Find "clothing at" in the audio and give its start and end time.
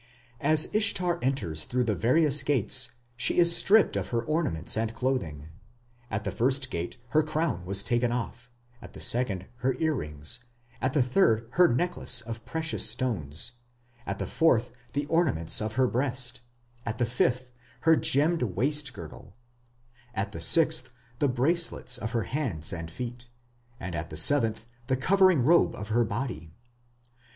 4.95-6.23